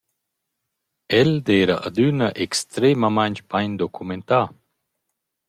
El 1.19 1.29
d’eira 1.49 1.75
adüna 1.89 2.27
extremamaing 2.47 3.37
bain 3.51 3.73
documentà. 3.83 4.41